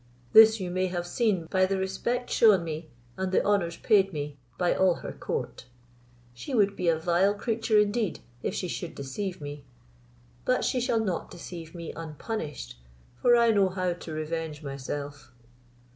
[0.33, 2.85] This you may have seen by the respect shewn,
[3.17, 5.65] and the honours paid, me by all her court.
[6.33, 9.63] She would be a vile creature indeed, if she should deceive me;
[10.43, 12.79] but she shall not deceive me unpunished,
[13.21, 15.31] for I know how to revenge myself."